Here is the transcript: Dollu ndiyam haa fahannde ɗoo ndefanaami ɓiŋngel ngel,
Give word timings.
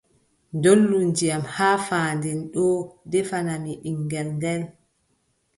Dollu 0.61 0.97
ndiyam 1.09 1.43
haa 1.55 1.77
fahannde 1.87 2.31
ɗoo 2.53 2.77
ndefanaami 3.07 3.71
ɓiŋngel 3.83 4.27
ngel, 4.35 4.61